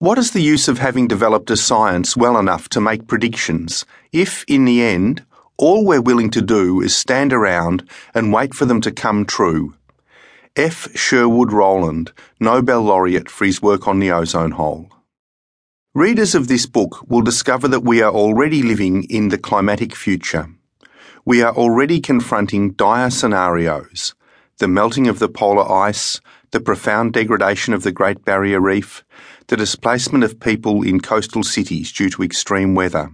[0.00, 4.44] What is the use of having developed a science well enough to make predictions if,
[4.48, 5.24] in the end,
[5.56, 9.74] all we're willing to do is stand around and wait for them to come true?
[10.56, 10.88] F.
[10.96, 14.90] Sherwood Rowland, Nobel laureate for his work on the ozone hole.
[15.94, 20.48] Readers of this book will discover that we are already living in the climatic future.
[21.24, 24.12] We are already confronting dire scenarios
[24.58, 26.20] the melting of the polar ice,
[26.54, 29.04] the profound degradation of the Great Barrier Reef,
[29.48, 33.10] the displacement of people in coastal cities due to extreme weather.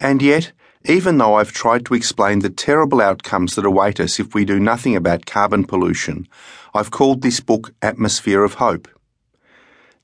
[0.00, 0.50] And yet,
[0.84, 4.58] even though I've tried to explain the terrible outcomes that await us if we do
[4.58, 6.26] nothing about carbon pollution,
[6.74, 8.88] I've called this book Atmosphere of Hope.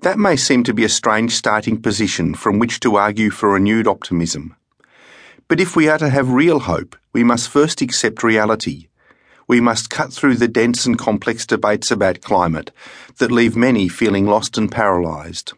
[0.03, 3.89] That may seem to be a strange starting position from which to argue for renewed
[3.89, 4.55] optimism.
[5.49, 8.87] But if we are to have real hope, we must first accept reality
[9.47, 12.71] we must cut through the dense and complex debates about climate
[13.19, 15.53] that leave many feeling lost and paralysed.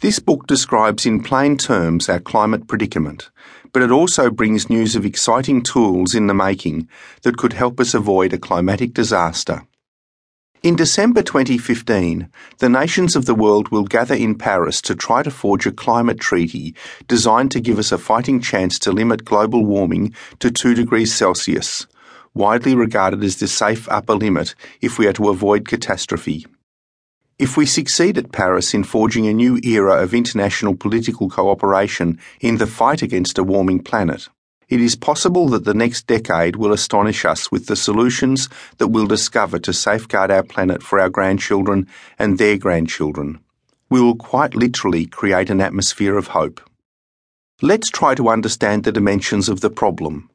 [0.00, 3.30] This book describes in plain terms our climate predicament,
[3.72, 6.88] but it also brings news of exciting tools in the making
[7.22, 9.66] that could help us avoid a climatic disaster.
[10.62, 15.30] In December 2015, the nations of the world will gather in Paris to try to
[15.30, 16.74] forge a climate treaty
[17.08, 21.86] designed to give us a fighting chance to limit global warming to 2 degrees Celsius,
[22.36, 26.46] widely regarded as the safe upper limit if we are to avoid catastrophe.
[27.38, 32.58] If we succeed at Paris in forging a new era of international political cooperation in
[32.58, 34.28] the fight against a warming planet,
[34.68, 38.48] it is possible that the next decade will astonish us with the solutions
[38.78, 41.86] that we'll discover to safeguard our planet for our grandchildren
[42.18, 43.38] and their grandchildren.
[43.90, 46.60] We will quite literally create an atmosphere of hope.
[47.62, 50.28] Let's try to understand the dimensions of the problem.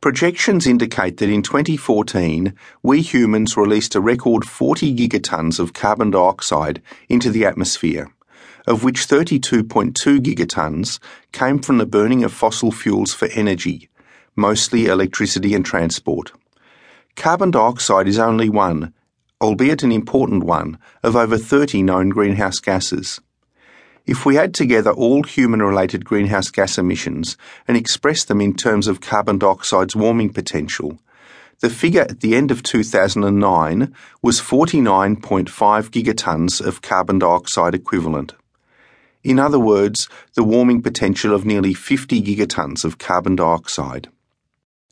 [0.00, 6.80] Projections indicate that in 2014, we humans released a record 40 gigatons of carbon dioxide
[7.10, 8.10] into the atmosphere,
[8.66, 10.98] of which 32.2 gigatons
[11.32, 13.90] came from the burning of fossil fuels for energy,
[14.34, 16.32] mostly electricity and transport.
[17.14, 18.94] Carbon dioxide is only one,
[19.38, 23.20] albeit an important one, of over 30 known greenhouse gases.
[24.10, 27.36] If we add together all human related greenhouse gas emissions
[27.68, 30.98] and express them in terms of carbon dioxide's warming potential,
[31.60, 35.46] the figure at the end of 2009 was 49.5
[35.92, 38.32] gigatons of carbon dioxide equivalent.
[39.22, 44.08] In other words, the warming potential of nearly 50 gigatons of carbon dioxide.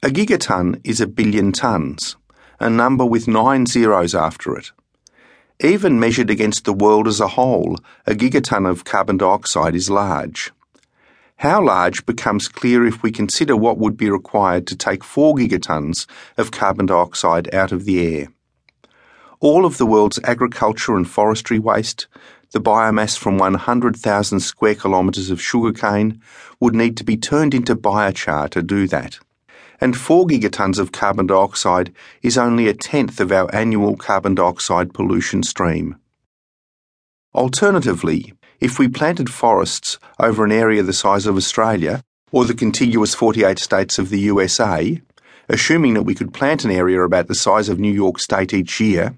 [0.01, 2.15] A gigaton is a billion tons,
[2.61, 4.71] a number with nine zeros after it.
[5.61, 7.77] Even measured against the world as a whole,
[8.07, 10.53] a gigaton of carbon dioxide is large.
[11.39, 16.07] How large becomes clear if we consider what would be required to take 4 gigatons
[16.37, 18.29] of carbon dioxide out of the air.
[19.41, 22.07] All of the world's agriculture and forestry waste,
[22.53, 26.23] the biomass from 100,000 square kilometres of sugarcane,
[26.61, 29.19] would need to be turned into biochar to do that
[29.81, 34.93] and 4 gigatons of carbon dioxide is only a tenth of our annual carbon dioxide
[34.93, 35.97] pollution stream.
[37.35, 42.03] Alternatively, if we planted forests over an area the size of Australia
[42.33, 45.01] or the contiguous 48 states of the USA,
[45.49, 48.81] assuming that we could plant an area about the size of New York State each
[48.81, 49.17] year,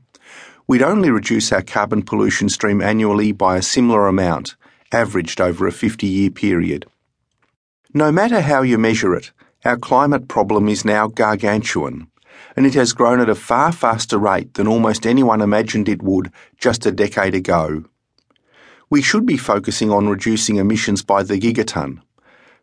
[0.67, 4.55] we'd only reduce our carbon pollution stream annually by a similar amount,
[4.93, 6.87] averaged over a 50 year period.
[7.93, 9.33] No matter how you measure it,
[9.65, 12.09] our climate problem is now gargantuan,
[12.57, 16.33] and it has grown at a far faster rate than almost anyone imagined it would
[16.59, 17.85] just a decade ago.
[18.89, 22.01] We should be focusing on reducing emissions by the gigaton.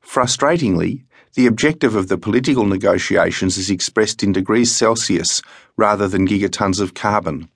[0.03, 1.03] Frustratingly,
[1.35, 5.41] the objective of the political negotiations is expressed in degrees Celsius
[5.77, 7.49] rather than gigatons of carbon.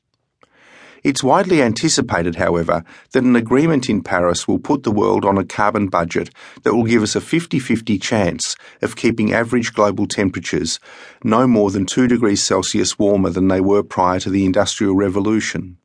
[1.04, 5.44] It's widely anticipated, however, that an agreement in Paris will put the world on a
[5.44, 6.30] carbon budget
[6.62, 10.80] that will give us a 50 50 chance of keeping average global temperatures
[11.24, 15.78] no more than 2 degrees Celsius warmer than they were prior to the Industrial Revolution.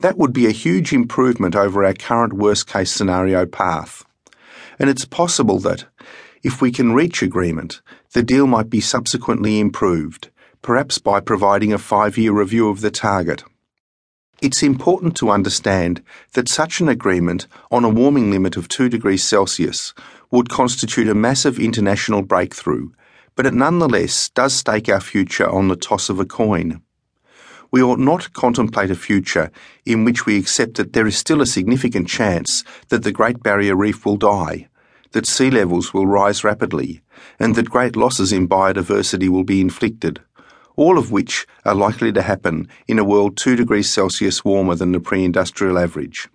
[0.00, 4.04] That would be a huge improvement over our current worst case scenario path.
[4.78, 5.86] And it's possible that,
[6.42, 7.80] if we can reach agreement,
[8.12, 10.28] the deal might be subsequently improved,
[10.60, 13.42] perhaps by providing a five year review of the target.
[14.42, 16.02] It's important to understand
[16.34, 19.94] that such an agreement on a warming limit of 2 degrees Celsius
[20.30, 22.90] would constitute a massive international breakthrough,
[23.34, 26.82] but it nonetheless does stake our future on the toss of a coin.
[27.70, 29.50] We ought not contemplate a future
[29.86, 33.74] in which we accept that there is still a significant chance that the Great Barrier
[33.74, 34.68] Reef will die,
[35.12, 37.00] that sea levels will rise rapidly,
[37.38, 40.20] and that great losses in biodiversity will be inflicted
[40.76, 44.92] all of which are likely to happen in a world 2 degrees Celsius warmer than
[44.92, 46.28] the pre industrial average.